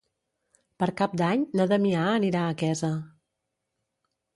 Per 0.83 0.87
Cap 1.01 1.13
d'Any 1.23 1.45
na 1.61 1.69
Damià 1.75 2.09
anirà 2.17 2.45
a 2.49 2.59
Quesa. 2.65 2.95